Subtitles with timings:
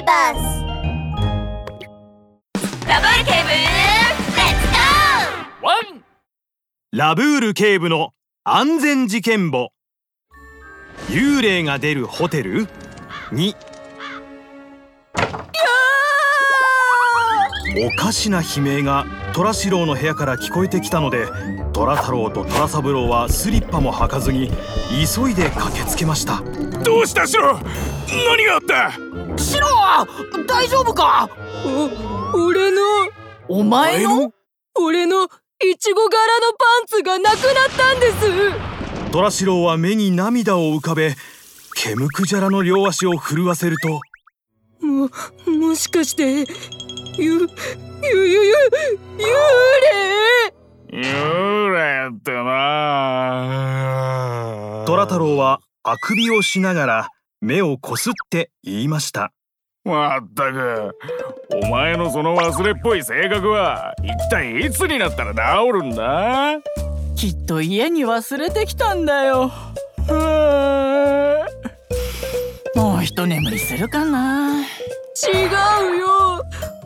[0.00, 0.64] ーバス
[2.88, 4.16] ラブール警部レッ
[4.60, 6.02] ツゴーワン
[6.92, 8.10] ラブール警部の
[8.42, 9.68] 安全事件簿。
[11.08, 12.66] 幽霊が出るホテル
[13.32, 13.54] ？2
[17.86, 21.28] おかしな悲鳴が虎四郎の部屋から聞こえてきたので
[21.72, 24.50] 虎太郎と虎三郎はスリッパも履かずに
[25.14, 26.42] 急いで駆けつけました。
[26.82, 27.60] どうしたシロ？
[28.26, 28.92] 何があった？
[29.40, 29.66] シロ
[30.46, 31.28] 大丈夫か?
[31.64, 31.90] お
[32.46, 32.80] 俺の
[33.48, 34.32] お前の?
[34.78, 39.10] 俺のいちご柄のパンツがなくなったんです。
[39.12, 41.16] 虎四郎は目に涙を浮かべ
[41.74, 44.00] 毛むくじゃらの両足を震わせると
[44.86, 45.10] も
[45.46, 46.44] もしかして
[47.18, 47.40] ゆゆ
[48.12, 48.52] ゆゆ
[49.18, 49.24] 幽
[50.92, 51.02] 霊？
[51.02, 52.44] 幽霊ってな
[54.86, 57.08] 虎太郎はあくびをしながら
[57.40, 59.32] 目をこすって言いました。
[59.82, 60.94] まったく。
[61.64, 66.58] お前のその忘れっぽい性格は一体いつになったら治るんだ？
[67.16, 69.50] きっと家に忘れてきたんだよ。
[72.76, 74.60] もう一眠りするかな。
[74.62, 76.42] 違うよ。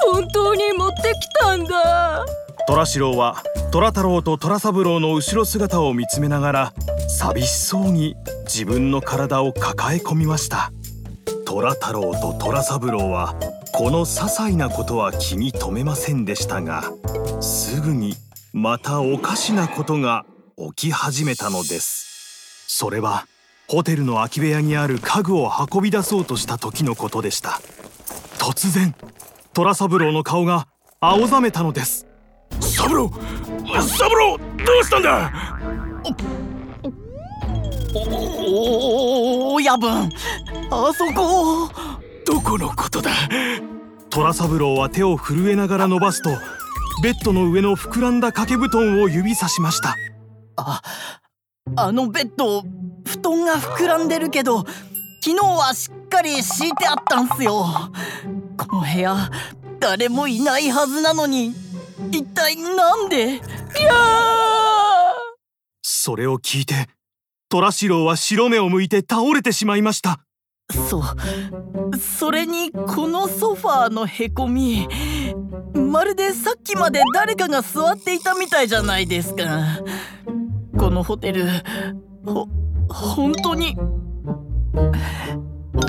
[0.00, 2.24] 本当に持ってきたんだ。
[2.66, 6.72] 虎四郎は虎太郎と虎三郎の後ろ姿を見つめながら
[7.08, 10.72] 寂しそうに自分の体を抱え込みました。
[11.46, 13.34] 虎太郎と虎三郎は
[13.72, 16.84] この些細なことは気に留めませんでしたが
[17.40, 18.14] すぐに
[18.52, 20.26] またおかしなことが
[20.74, 22.66] 起き始めたのです。
[22.68, 23.26] それは
[23.68, 27.60] ホテルの空き部屋にある家具を運び出そうとした時のことでした。
[28.38, 28.94] 突然
[29.54, 30.68] 虎三郎の顔が
[31.00, 32.06] 青ざめたのです。
[32.60, 33.10] サブロ
[33.80, 34.44] サブロど
[34.80, 35.32] うしたんだ？
[37.94, 40.10] おお親分
[40.70, 41.70] あそこ。
[42.26, 43.10] どこのことだ？
[44.10, 46.30] 虎三郎は手を震えながら伸ばすと
[47.02, 49.96] ベッドの上の膨らんだ掛け布団を指さしました。
[50.56, 50.82] あ
[51.76, 52.62] あのベッド
[53.06, 54.64] 布団が膨らんでるけど
[55.22, 57.64] 昨日はしっかり敷いてあったんすよ。
[58.56, 59.30] この部屋
[59.80, 61.54] 誰もいないはずなのに
[62.10, 63.34] 一体なんで？
[63.34, 63.40] いや
[65.82, 66.88] それを聞いて
[67.50, 70.20] 虎四郎は白目を向いて倒れてしまいました。
[70.88, 71.02] そう。
[71.98, 74.86] それにこのソファーのへこみ。
[75.74, 79.44] まるでさっきまで誰かが座っていたみたいじゃないですか。
[80.78, 81.46] このホテル
[82.24, 82.46] ほ
[82.88, 83.76] 本当に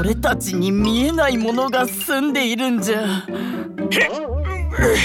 [0.00, 3.26] 俺たちに見えないものが住んでいるんじゃ。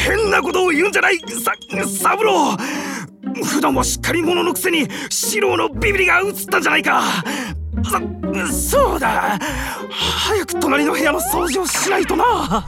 [0.05, 1.19] 変なことを言うんじゃない。
[1.19, 1.51] さ
[1.85, 2.96] サブロー
[3.43, 7.01] 普段はしっかり者のくせに四郎のビビりが映ったんじゃないか。
[7.83, 7.99] そ
[8.51, 9.39] そうだ。
[9.89, 12.65] 早く隣の部屋の掃除をしないとな。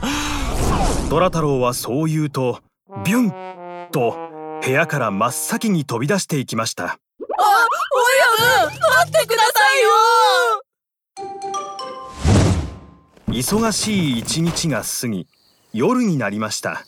[1.08, 2.60] 虎太郎はそう言うと
[3.04, 3.32] ビュン
[3.90, 4.16] と
[4.62, 6.84] 部屋から真っ先に飛び出していきました。
[6.84, 6.96] あ親
[8.68, 9.90] 分待ってくださいよ。
[13.28, 15.26] 忙しい一日が過ぎ
[15.72, 16.84] 夜になりました。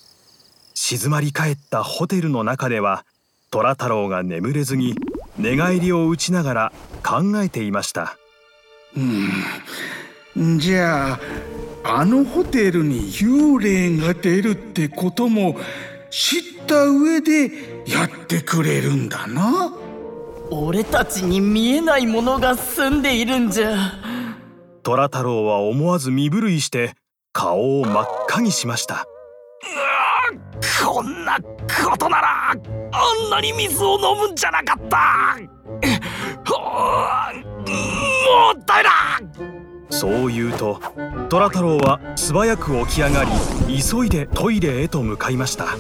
[0.74, 3.06] 静まり返ったホテルの中では
[3.52, 4.94] 虎太郎が眠れずに
[5.38, 6.72] 寝返りを打ちながら
[7.04, 8.16] 考えていました。
[10.36, 10.58] うん。
[10.58, 11.20] じゃあ
[11.84, 15.56] あのホテルに幽霊が出るってことも
[16.10, 17.50] 知った上で
[17.86, 19.72] やってくれるんだな。
[20.50, 23.92] 俺たちに見えないものが住んでいるんじゃ。
[24.82, 26.94] 虎太郎は思わず身震いして
[27.32, 29.06] 顔を真っ赤にしました
[30.92, 32.58] こんなことならあん
[33.30, 35.38] なに水を飲むんじゃなかった。
[35.40, 35.48] も
[38.50, 38.90] うダメだ
[39.88, 40.78] そう言うと
[41.30, 43.30] 虎太郎は素早く起き上がり
[43.82, 45.64] 急いでトイレへと向かいました。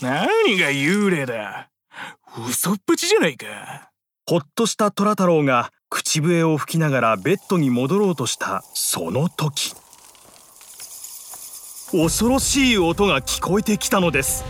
[0.00, 1.68] 何が幽霊だ。
[2.48, 3.90] 嘘っぷちじゃないか。
[4.30, 9.74] ほっとした虎太郎が口笛を吹きながらベッドに戻ろうとしたその時
[11.92, 14.44] 恐ろしい音が聞こえてきたのです。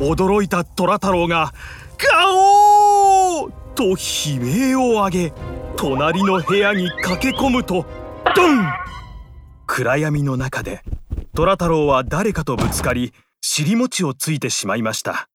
[0.00, 1.52] 驚いた虎太郎が
[1.96, 5.32] 「ガオー!」と悲鳴を上げ
[5.76, 7.86] 隣の部屋に駆け込むと
[8.34, 8.66] ドン！
[9.66, 10.82] 暗闇の中で
[11.34, 15.28] 虎太郎は誰かとぶつかり尻餅をついてしまいました。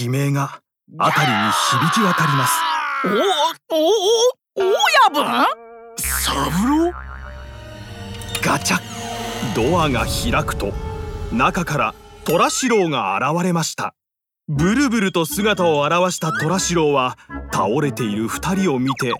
[0.00, 0.60] 悲鳴が
[0.98, 2.54] 辺りに響き渡ります。
[3.70, 3.80] おお
[4.56, 4.70] お
[5.10, 5.46] 親分
[5.98, 6.32] サ
[6.62, 6.92] ブロ
[8.42, 8.93] ガチャ
[9.54, 10.72] ドアが開くと
[11.32, 13.94] 中から虎四郎が現れました。
[14.48, 17.16] ブルブルと姿を現した虎四郎は
[17.52, 19.12] 倒れている二人を見て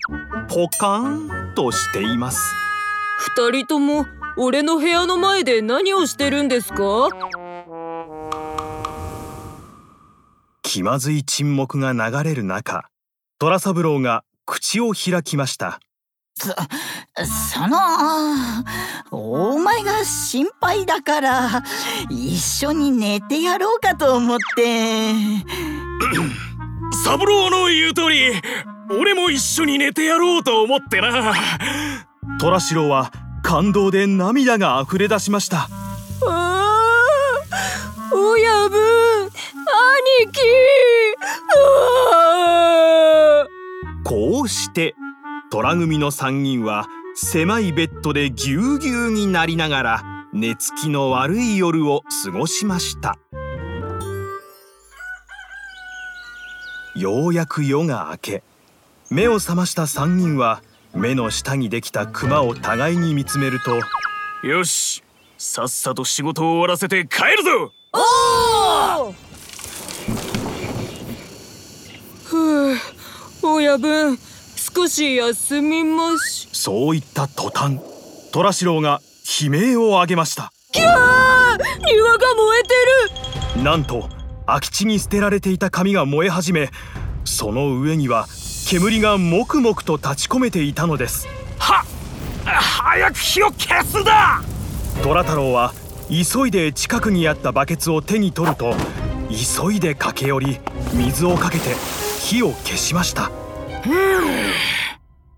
[0.47, 2.53] ポカーンとしています。
[3.37, 4.05] 二人とも
[4.37, 7.09] 俺の部屋の前で何をしてるんですか？
[10.61, 12.89] 気まずい沈黙が流れる中
[13.39, 15.79] 虎三郎が口を開きました
[16.37, 16.53] そ
[17.25, 17.77] その
[19.09, 21.63] お前が心配だから
[22.09, 25.15] 一緒に寝てやろうかと思って。
[27.03, 28.31] 三郎の言う通り
[28.89, 31.33] 俺も一緒に寝てやろうと思ってな。
[32.39, 33.11] 虎四郎は
[33.41, 35.69] 感動で涙が溢れ出しました。
[45.55, 46.85] 虎組の3人は
[47.15, 50.03] 狭いベッドでぎゅうぎゅうになりながら
[50.33, 53.17] 寝つきの悪い夜を過ごしました。
[56.93, 58.43] ようやく夜が明け
[59.09, 60.61] 目を覚ました3人は
[60.93, 63.79] 目の下にできたクマを互いに見つめると
[64.45, 65.05] よし
[65.37, 67.71] さっさと仕事を終わらせて帰るぞ！
[72.25, 72.77] ふう
[73.41, 74.19] 親分
[74.75, 76.49] 少し休みまし。
[76.51, 77.79] そう言った途端
[78.33, 78.99] 虎四郎が
[79.41, 80.51] 悲鳴を上げました。
[80.73, 80.89] きゃー
[81.93, 82.73] 庭が燃えて
[83.55, 83.63] る。
[83.63, 84.09] なんと
[84.45, 86.69] 空き地に捨てられていた紙が燃え始め
[87.23, 88.27] その上には
[88.67, 91.25] 煙がもくもくと立ち込めていたのです。
[91.57, 91.85] は
[92.43, 94.41] 早く火を消すだ！
[95.01, 95.73] 虎太郎は
[96.09, 98.75] 急いで近くにあったバケツを手に取ると
[99.29, 100.59] 急いで駆け寄り
[100.93, 101.69] 水をかけて
[102.19, 103.31] 火を消しました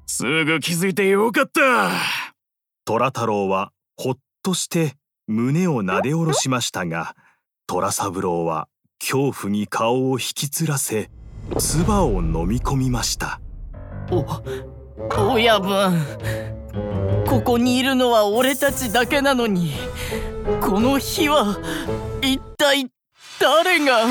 [0.05, 1.91] すぐ気づいてよかった。
[2.85, 4.95] 虎太郎はほっとして
[5.27, 7.15] 胸をなで下ろしましたが
[7.67, 11.09] 虎三郎は恐怖に顔を引きつらせ
[11.57, 13.41] 唾を飲み込みました。
[14.09, 14.25] お
[15.33, 16.05] 親分。
[17.27, 19.73] ここにいるのは俺たちだけなのに
[20.61, 21.57] この火は
[22.21, 22.89] 一体
[23.39, 24.07] 誰が？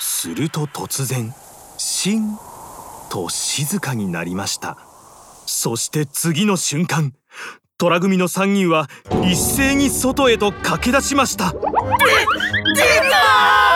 [0.00, 1.34] すると突然
[1.76, 2.38] シン
[3.14, 4.76] と静かになりました。
[5.46, 7.12] そして次の瞬間
[7.78, 8.88] 虎組の3人は
[9.22, 11.52] 一斉に外へと駆け出しました。
[11.52, 11.60] 出
[13.08, 13.73] た